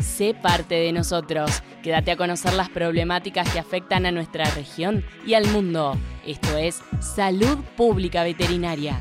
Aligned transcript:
sé 0.00 0.34
parte 0.34 0.74
de 0.74 0.92
nosotros. 0.92 1.62
Quédate 1.82 2.10
a 2.10 2.16
conocer 2.16 2.54
las 2.54 2.68
problemáticas 2.68 3.48
que 3.50 3.58
afectan 3.58 4.06
a 4.06 4.12
nuestra 4.12 4.44
región 4.44 5.04
y 5.26 5.34
al 5.34 5.46
mundo. 5.48 5.94
Esto 6.26 6.56
es 6.56 6.82
Salud 7.00 7.58
Pública 7.76 8.24
Veterinaria. 8.24 8.98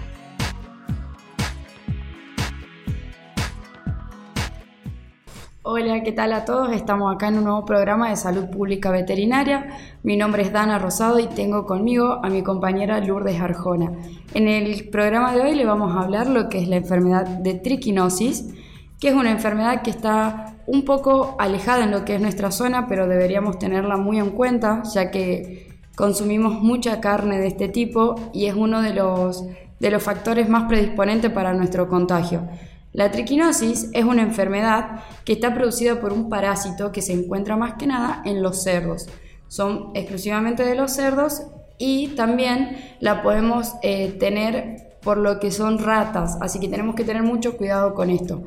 Hola, 5.72 6.02
¿qué 6.02 6.12
tal 6.12 6.34
a 6.34 6.46
todos? 6.46 6.72
Estamos 6.72 7.14
acá 7.14 7.28
en 7.28 7.38
un 7.38 7.44
nuevo 7.44 7.64
programa 7.64 8.10
de 8.10 8.16
salud 8.16 8.50
pública 8.50 8.90
veterinaria. 8.90 9.68
Mi 10.02 10.18
nombre 10.18 10.42
es 10.42 10.52
Dana 10.52 10.80
Rosado 10.80 11.20
y 11.20 11.28
tengo 11.28 11.68
conmigo 11.68 12.22
a 12.24 12.30
mi 12.30 12.42
compañera 12.42 13.00
Lourdes 13.02 13.40
Arjona. 13.40 13.92
En 14.34 14.48
el 14.48 14.90
programa 14.90 15.36
de 15.36 15.42
hoy 15.42 15.54
le 15.54 15.66
vamos 15.66 15.96
a 15.96 16.02
hablar 16.02 16.28
lo 16.28 16.50
que 16.50 16.60
es 16.60 16.68
la 16.68 16.78
enfermedad 16.78 17.28
de 17.28 17.54
triquinosis, 17.54 18.52
que 19.00 19.10
es 19.10 19.14
una 19.14 19.30
enfermedad 19.30 19.84
que 19.84 19.92
está 19.92 20.56
un 20.72 20.86
poco 20.86 21.36
alejada 21.40 21.84
en 21.84 21.92
lo 21.92 22.06
que 22.06 22.16
es 22.16 22.22
nuestra 22.22 22.52
zona, 22.52 22.88
pero 22.88 23.08
deberíamos 23.08 23.58
tenerla 23.58 23.98
muy 23.98 24.20
en 24.20 24.30
cuenta, 24.30 24.84
ya 24.94 25.10
que 25.10 25.68
consumimos 25.96 26.62
mucha 26.62 27.02
carne 27.02 27.40
de 27.40 27.48
este 27.48 27.70
tipo 27.70 28.30
y 28.34 28.46
es 28.46 28.54
uno 28.54 28.82
de 28.84 28.94
los, 28.94 29.44
de 29.80 29.90
los 29.90 30.04
factores 30.04 30.48
más 30.48 30.68
predisponentes 30.70 31.32
para 31.32 31.54
nuestro 31.54 31.90
contagio. 31.90 32.48
La 32.94 33.10
triquinosis 33.10 33.90
es 33.94 34.06
una 34.06 34.22
enfermedad 34.22 35.02
que 35.26 35.34
está 35.34 35.56
producida 35.56 36.00
por 36.00 36.14
un 36.14 36.30
parásito 36.30 36.92
que 36.92 37.02
se 37.02 37.14
encuentra 37.14 37.58
más 37.58 37.74
que 37.74 37.88
nada 37.88 38.22
en 38.24 38.44
los 38.44 38.62
cerdos. 38.62 39.10
Son 39.48 39.90
exclusivamente 39.96 40.64
de 40.64 40.76
los 40.76 40.92
cerdos 40.92 41.42
y 41.80 42.10
también 42.10 42.78
la 43.00 43.24
podemos 43.24 43.74
eh, 43.82 44.16
tener 44.20 45.00
por 45.02 45.18
lo 45.18 45.40
que 45.40 45.50
son 45.50 45.80
ratas, 45.80 46.38
así 46.42 46.60
que 46.60 46.68
tenemos 46.68 46.94
que 46.94 47.06
tener 47.06 47.24
mucho 47.24 47.58
cuidado 47.58 47.96
con 47.96 48.12
esto. 48.12 48.44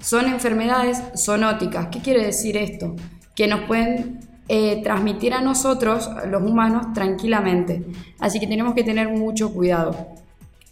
Son 0.00 0.26
enfermedades 0.26 1.02
zoonóticas. 1.16 1.88
¿Qué 1.88 2.00
quiere 2.00 2.24
decir 2.24 2.56
esto? 2.56 2.96
Que 3.34 3.46
nos 3.46 3.60
pueden 3.62 4.20
eh, 4.48 4.82
transmitir 4.82 5.34
a 5.34 5.42
nosotros, 5.42 6.10
los 6.26 6.42
humanos, 6.42 6.92
tranquilamente. 6.94 7.84
Así 8.18 8.40
que 8.40 8.46
tenemos 8.46 8.74
que 8.74 8.82
tener 8.82 9.10
mucho 9.10 9.52
cuidado. 9.52 10.08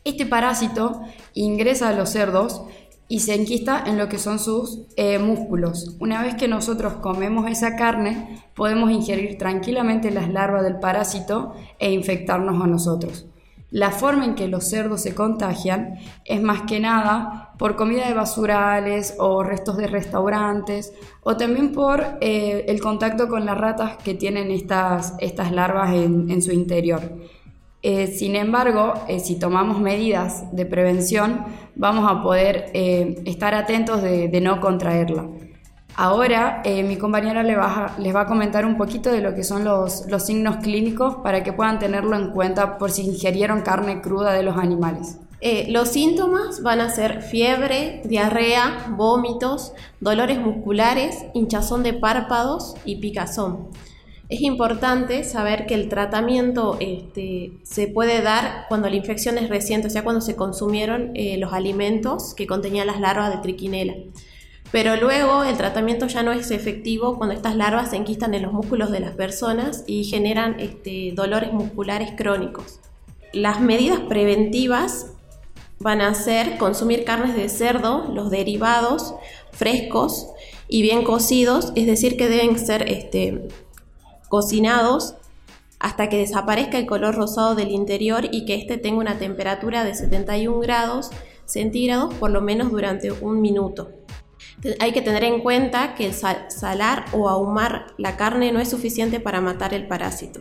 Este 0.02 0.24
parásito 0.24 1.02
ingresa 1.34 1.90
a 1.90 1.92
los 1.92 2.10
cerdos 2.10 2.62
y 3.08 3.20
se 3.20 3.34
enquista 3.34 3.84
en 3.86 3.98
lo 3.98 4.08
que 4.08 4.18
son 4.18 4.38
sus 4.38 4.80
eh, 4.96 5.18
músculos. 5.18 5.96
Una 6.00 6.22
vez 6.22 6.34
que 6.34 6.48
nosotros 6.48 6.94
comemos 6.94 7.50
esa 7.50 7.76
carne, 7.76 8.42
podemos 8.54 8.90
ingerir 8.90 9.36
tranquilamente 9.38 10.10
las 10.10 10.30
larvas 10.30 10.62
del 10.62 10.80
parásito 10.80 11.54
e 11.78 11.92
infectarnos 11.92 12.62
a 12.62 12.66
nosotros. 12.66 13.26
La 13.70 13.90
forma 13.90 14.24
en 14.24 14.34
que 14.34 14.48
los 14.48 14.68
cerdos 14.68 15.02
se 15.02 15.14
contagian 15.14 15.98
es 16.24 16.42
más 16.42 16.62
que 16.62 16.80
nada 16.80 17.52
por 17.58 17.76
comida 17.76 18.08
de 18.08 18.14
basurales 18.14 19.14
o 19.18 19.42
restos 19.42 19.76
de 19.76 19.86
restaurantes 19.86 20.94
o 21.22 21.36
también 21.36 21.72
por 21.72 22.18
eh, 22.20 22.64
el 22.68 22.80
contacto 22.80 23.28
con 23.28 23.44
las 23.44 23.58
ratas 23.58 23.98
que 23.98 24.14
tienen 24.14 24.50
estas, 24.50 25.14
estas 25.18 25.52
larvas 25.52 25.94
en 25.94 26.40
su 26.40 26.52
interior. 26.52 27.02
Eh, 27.80 28.08
sin 28.08 28.34
embargo, 28.34 28.94
eh, 29.06 29.20
si 29.20 29.38
tomamos 29.38 29.80
medidas 29.80 30.44
de 30.54 30.66
prevención, 30.66 31.44
vamos 31.76 32.10
a 32.10 32.22
poder 32.22 32.70
estar 32.74 33.54
atentos 33.54 34.02
de, 34.02 34.40
no 34.40 34.60
contraerla. 34.60 35.28
Ahora 36.00 36.62
mi 36.64 36.96
compañera 36.96 37.42
les 37.42 37.58
va, 37.58 37.86
a, 37.86 37.98
les 37.98 38.14
va, 38.14 38.20
a, 38.20 38.26
comentar 38.26 38.64
un 38.64 38.76
poquito 38.76 39.10
de 39.10 39.20
lo 39.20 39.34
que 39.34 39.42
son 39.42 39.64
los, 39.64 40.04
signos 40.24 40.58
clínicos 40.58 41.16
para 41.24 41.42
que 41.42 41.52
puedan 41.52 41.80
tenerlo 41.80 42.14
en 42.14 42.30
cuenta 42.30 42.78
por 42.78 42.92
si 42.92 43.02
ingerieron 43.02 43.62
carne 43.62 44.00
cruda 44.00 44.32
de 44.32 44.44
los 44.44 44.56
animales. 44.56 45.18
los 45.68 45.88
síntomas 45.88 46.62
van 46.62 46.80
a 46.80 46.90
ser 46.90 47.22
fiebre, 47.22 48.00
diarrea, 48.04 48.94
vómitos, 48.96 49.72
dolores 49.98 50.38
musculares, 50.38 51.16
hinchazón 51.34 51.82
de 51.82 51.94
párpados 51.94 52.76
y 52.84 53.00
picazón. 53.00 53.66
Es 54.28 54.42
importante 54.42 55.24
saber 55.24 55.66
que 55.66 55.74
el 55.74 55.88
tratamiento 55.88 56.76
este, 56.78 57.54
se 57.64 57.88
puede 57.88 58.22
dar 58.22 58.66
cuando 58.68 58.88
la 58.88 58.94
infección 58.94 59.36
es 59.36 59.48
reciente, 59.48 59.88
o 59.88 59.90
sea, 59.90 60.04
cuando 60.04 60.20
se 60.20 60.36
consumieron 60.36 61.10
eh, 61.14 61.38
los 61.38 61.52
alimentos 61.52 62.34
que 62.34 62.46
contenían 62.46 62.86
las 62.86 63.00
larvas 63.00 63.32
de 63.32 63.38
triquinela. 63.38 63.94
Pero 64.70 64.96
luego 64.96 65.44
el 65.44 65.56
tratamiento 65.56 66.06
ya 66.08 66.22
no 66.22 66.32
es 66.32 66.50
efectivo 66.50 67.16
cuando 67.16 67.34
estas 67.34 67.56
larvas 67.56 67.90
se 67.90 67.96
enquistan 67.96 68.34
en 68.34 68.42
los 68.42 68.52
músculos 68.52 68.90
de 68.90 69.00
las 69.00 69.12
personas 69.12 69.84
y 69.86 70.04
generan 70.04 70.60
este, 70.60 71.12
dolores 71.14 71.52
musculares 71.52 72.12
crónicos. 72.16 72.80
Las 73.32 73.60
medidas 73.60 74.00
preventivas 74.00 75.12
van 75.80 76.02
a 76.02 76.12
ser 76.14 76.58
consumir 76.58 77.04
carnes 77.04 77.34
de 77.34 77.48
cerdo, 77.48 78.08
los 78.12 78.30
derivados 78.30 79.14
frescos 79.52 80.28
y 80.68 80.82
bien 80.82 81.02
cocidos, 81.02 81.72
es 81.74 81.86
decir, 81.86 82.16
que 82.18 82.28
deben 82.28 82.58
ser 82.58 82.88
este, 82.88 83.48
cocinados 84.28 85.14
hasta 85.78 86.08
que 86.08 86.18
desaparezca 86.18 86.78
el 86.78 86.86
color 86.86 87.14
rosado 87.14 87.54
del 87.54 87.70
interior 87.70 88.28
y 88.30 88.44
que 88.44 88.56
éste 88.56 88.76
tenga 88.76 88.98
una 88.98 89.18
temperatura 89.18 89.84
de 89.84 89.94
71 89.94 90.58
grados 90.60 91.10
centígrados 91.46 92.12
por 92.14 92.30
lo 92.30 92.42
menos 92.42 92.70
durante 92.70 93.12
un 93.12 93.40
minuto. 93.40 93.97
Hay 94.80 94.92
que 94.92 95.02
tener 95.02 95.24
en 95.24 95.40
cuenta 95.40 95.94
que 95.94 96.12
salar 96.12 97.04
o 97.12 97.28
ahumar 97.28 97.94
la 97.96 98.16
carne 98.16 98.52
no 98.52 98.60
es 98.60 98.68
suficiente 98.68 99.20
para 99.20 99.40
matar 99.40 99.74
el 99.74 99.86
parásito. 99.86 100.40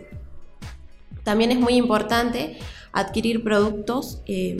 También 1.23 1.51
es 1.51 1.59
muy 1.59 1.73
importante 1.73 2.57
adquirir 2.93 3.43
productos 3.43 4.21
eh, 4.25 4.57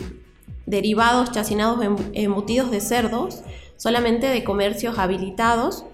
derivados 0.66 1.31
chacinados 1.31 1.84
em-, 1.84 1.96
embutidos 2.13 2.69
de 2.72 2.81
cerdos 2.81 3.41
solamente 3.78 4.28
de 4.28 4.44
comercios 4.44 5.00
habilitados 5.00 5.85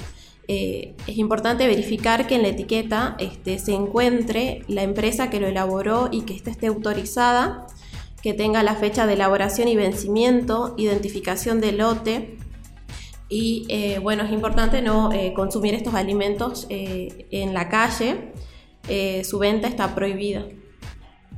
eh, 0.48 0.94
es 1.08 1.18
importante 1.18 1.68
verificar 1.68 2.28
que 2.28 2.36
en 2.36 2.42
la 2.42 2.50
etiqueta 2.50 3.16
este, 3.20 3.60
se 3.60 3.74
encuentre 3.74 4.64
la 4.68 4.84
empresa 4.84 5.30
que 5.30 5.40
lo 5.40 5.48
elaboró 5.48 6.10
y 6.12 6.24
que 6.24 6.34
esté 6.34 6.68
autorizada, 6.68 7.68
que 8.22 8.34
tenga 8.34 8.62
la 8.64 8.76
fecha 8.76 9.06
de 9.08 9.14
elaboración 9.14 9.68
y 9.68 9.76
vencimiento, 9.76 10.76
identificación 10.78 11.62
del 11.62 11.78
lote. 11.78 12.38
Y 13.34 13.66
eh, 13.70 13.98
bueno, 13.98 14.24
es 14.24 14.32
importante 14.32 14.82
no 14.84 15.12
eh, 15.12 15.34
consumir 15.34 15.74
estos 15.74 15.96
alimentos 15.96 16.68
en 16.70 17.54
la 17.54 17.68
calle, 17.68 18.32
su 19.24 19.40
venta 19.40 19.68
está 19.68 19.96
prohibida. 19.96 20.46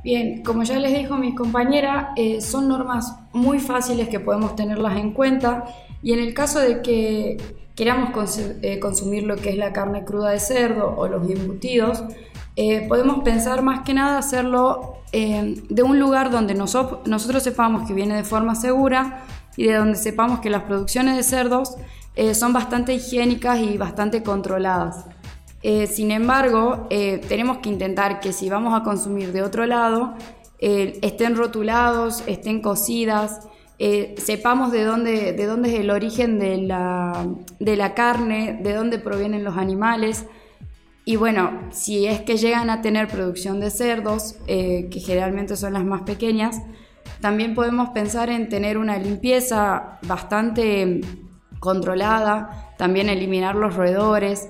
Bien, 0.04 0.42
como 0.42 0.62
ya 0.62 0.78
les 0.78 0.92
dijo 0.96 1.16
mi 1.16 1.34
compañera, 1.34 2.14
son 2.40 2.68
normas 2.68 3.16
muy 3.32 3.60
fáciles 3.60 4.08
que 4.08 4.20
podemos 4.20 4.54
tenerlas 4.56 4.98
en 4.98 5.12
cuenta. 5.12 5.64
Y 6.02 6.12
en 6.12 6.18
el 6.18 6.34
caso 6.34 6.60
de 6.60 6.82
que 6.82 7.38
queramos 7.76 8.38
eh, 8.38 8.80
consumir 8.80 9.24
lo 9.24 9.36
que 9.36 9.50
es 9.50 9.56
la 9.56 9.72
carne 9.72 10.04
cruda 10.04 10.30
de 10.30 10.40
cerdo 10.40 10.94
o 10.96 11.06
los 11.06 11.28
embutidos, 11.30 12.02
eh, 12.56 12.86
podemos 12.88 13.22
pensar 13.22 13.62
más 13.62 13.84
que 13.84 13.92
nada 13.92 14.18
hacerlo 14.18 14.96
eh, 15.12 15.62
de 15.68 15.82
un 15.82 16.00
lugar 16.00 16.30
donde 16.30 16.54
nosotros 16.54 17.42
sepamos 17.42 17.86
que 17.86 17.92
viene 17.92 18.16
de 18.16 18.24
forma 18.24 18.54
segura 18.54 19.24
y 19.56 19.66
de 19.66 19.74
donde 19.74 19.98
sepamos 19.98 20.40
que 20.40 20.50
las 20.50 20.62
producciones 20.62 21.16
de 21.16 21.22
cerdos 21.22 21.76
son 22.32 22.54
bastante 22.54 22.94
higiénicas 22.94 23.60
y 23.60 23.76
bastante 23.76 24.22
controladas. 24.22 25.04
sin 25.90 26.10
embargo, 26.10 26.88
tenemos 27.28 27.58
que 27.58 27.68
intentar 27.68 28.20
que 28.20 28.32
si 28.32 28.48
vamos 28.48 28.78
a 28.78 28.82
consumir 28.82 29.32
de 29.32 29.42
otro 29.42 29.66
lado, 29.66 30.14
estén 30.58 31.36
rotulados, 31.36 32.22
estén 32.26 32.62
cocidas, 32.62 33.46
eh, 33.78 34.14
sepamos 34.16 34.72
de 34.72 34.84
dónde, 34.84 35.32
de 35.32 35.46
dónde 35.46 35.74
es 35.74 35.80
el 35.80 35.90
origen 35.90 36.38
de 36.38 36.56
la, 36.56 37.26
de 37.58 37.76
la 37.76 37.94
carne, 37.94 38.58
de 38.62 38.72
dónde 38.72 38.98
provienen 38.98 39.44
los 39.44 39.56
animales. 39.56 40.24
Y 41.04 41.16
bueno, 41.16 41.68
si 41.70 42.06
es 42.06 42.22
que 42.22 42.36
llegan 42.36 42.70
a 42.70 42.80
tener 42.80 43.06
producción 43.06 43.60
de 43.60 43.70
cerdos, 43.70 44.36
eh, 44.46 44.88
que 44.90 45.00
generalmente 45.00 45.56
son 45.56 45.74
las 45.74 45.84
más 45.84 46.02
pequeñas, 46.02 46.62
también 47.20 47.54
podemos 47.54 47.90
pensar 47.90 48.30
en 48.30 48.48
tener 48.48 48.78
una 48.78 48.98
limpieza 48.98 49.98
bastante 50.02 51.00
controlada, 51.60 52.72
también 52.76 53.08
eliminar 53.08 53.56
los 53.56 53.74
roedores, 53.74 54.48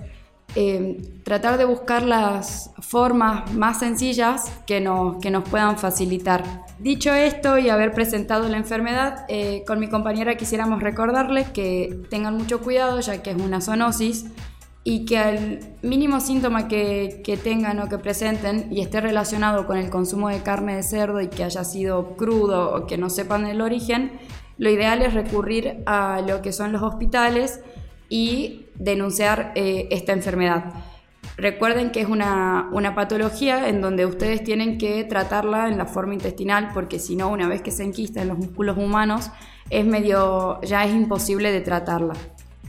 eh, 0.55 0.97
tratar 1.23 1.59
de 1.59 1.67
buscar 1.67 2.03
las 2.03 2.71
formas 2.81 3.53
más 3.53 3.79
sencillas 3.79 4.51
que 4.67 4.81
nos, 4.81 5.19
que 5.19 5.31
nos 5.31 5.49
puedan 5.49 5.77
facilitar. 5.77 6.65
Dicho 6.79 7.13
esto 7.13 7.59
y 7.59 7.69
haber 7.69 7.93
presentado 7.93 8.49
la 8.49 8.57
enfermedad, 8.57 9.27
eh, 9.29 9.65
con 9.67 9.79
mi 9.79 9.89
compañera 9.89 10.37
quisiéramos 10.37 10.83
recordarles 10.83 11.49
que 11.51 12.01
tengan 12.11 12.37
mucho 12.37 12.61
cuidado 12.61 13.01
ya 13.01 13.23
que 13.23 13.33
es 13.33 13.37
una 13.37 13.61
zoonosis 13.61 14.27
y 14.89 15.05
que 15.05 15.19
al 15.19 15.59
mínimo 15.83 16.21
síntoma 16.21 16.69
que, 16.69 17.41
tengan 17.43 17.81
o 17.81 17.89
que 17.89 17.99
presenten 17.99 18.69
y 18.71 18.83
esté 18.83 19.01
relacionado 19.01 19.67
con 19.67 19.79
el 19.79 19.91
consumo 19.91 20.29
de 20.29 20.45
carne 20.45 20.77
de 20.77 20.85
cerdo 20.85 21.21
y 21.21 21.27
que 21.27 21.43
haya 21.43 21.65
sido 21.65 22.15
crudo 22.15 22.73
o 22.73 22.87
que 22.87 22.97
no 22.97 23.11
sepan 23.11 23.47
el 23.47 23.63
origen, 23.63 24.13
lo 24.59 24.71
ideal 24.71 25.03
es 25.03 25.13
recurrir 25.13 25.83
a 25.87 26.23
lo 26.25 26.41
que 26.41 26.53
son 26.53 26.71
los 26.71 26.83
hospitales 26.83 27.63
y 28.09 28.67
denunciar 28.77 29.51
eh, 29.57 29.89
esta 29.91 30.13
enfermedad. 30.13 30.73
Recuerden 31.37 31.91
que 31.91 32.03
es 32.03 32.09
una, 32.09 32.71
patología 32.95 33.69
en 33.69 33.81
donde 33.81 34.07
ustedes 34.07 34.45
tienen 34.45 34.79
que 34.79 35.03
tratarla 35.03 35.67
en 35.67 35.79
la 35.79 35.87
forma 35.87 36.15
intestinal 36.15 36.71
porque 36.73 37.01
si 37.01 37.17
no, 37.17 37.29
una 37.29 37.49
vez 37.49 37.61
que 37.61 37.73
se 37.73 37.83
enquista 37.83 38.23
en 38.23 38.29
los 38.29 38.39
músculos 38.39 38.79
humanos, 38.79 39.33
es 39.69 39.85
medio, 39.85 40.61
ya 40.61 40.85
es 40.85 40.95
imposible 40.95 41.51
de 41.51 41.61
tratarla. 41.61 42.15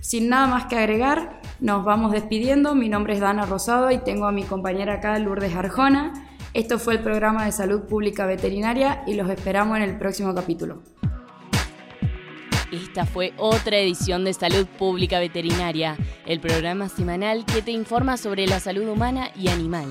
Sin 0.07 0.30
nada 0.30 0.48
más 0.48 0.68
que 0.68 0.77
agregar, 0.77 1.42
Nos 1.59 1.83
vamos 1.83 2.13
despidiendo. 2.13 2.75
Mi 2.75 2.88
nombre 2.88 3.15
es 3.15 3.19
Dana 3.19 3.45
Rosado 3.45 3.92
y 3.92 3.98
tengo 3.98 4.25
a 4.25 4.31
mi 4.31 4.44
compañera 4.44 4.94
acá, 4.94 5.19
Lourdes 5.19 5.54
Arjona. 5.54 6.13
Esto 6.54 6.80
fue 6.80 6.94
el 6.94 7.01
programa 7.01 7.44
de 7.44 7.51
salud 7.51 7.81
pública 7.89 8.25
veterinaria 8.25 9.04
y 9.06 9.15
los 9.15 9.30
esperamos 9.30 9.75
en 9.75 9.83
el 9.83 9.98
próximo 9.98 10.33
capítulo. 10.33 10.81
Esta 12.71 13.06
fue 13.06 13.33
otra 13.36 13.80
edición 13.80 14.24
de 14.24 14.33
Salud 14.33 14.65
Pública 14.65 15.19
Veterinaria, 15.19 15.98
el 16.25 16.39
programa 16.39 16.88
semanal 16.88 17.44
que 17.44 17.62
te 17.62 17.71
informa 17.71 18.15
sobre 18.15 18.48
la 18.48 18.62
salud 18.62 18.88
humana 18.88 19.31
y 19.36 19.50
animal. 19.50 19.88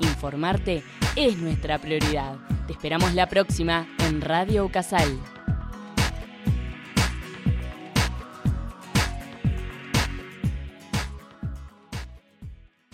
Informarte 0.00 0.82
es 1.16 1.38
nuestra 1.38 1.78
prioridad. 1.78 2.36
Te 2.66 2.74
esperamos 2.74 3.14
la 3.14 3.28
próxima 3.30 3.86
en 4.06 4.20
Radio 4.20 4.68
Casal. 4.70 5.18